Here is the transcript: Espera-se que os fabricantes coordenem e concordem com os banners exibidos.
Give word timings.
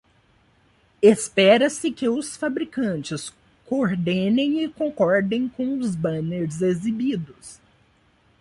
Espera-se 0.99 1.91
que 1.91 2.09
os 2.09 2.35
fabricantes 2.35 3.31
coordenem 3.67 4.63
e 4.63 4.67
concordem 4.67 5.47
com 5.47 5.77
os 5.77 5.95
banners 5.95 6.63
exibidos. 6.63 7.59